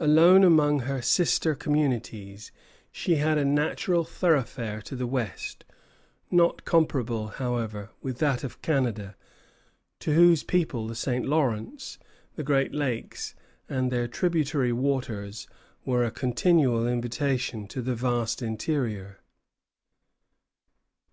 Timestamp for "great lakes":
12.42-13.36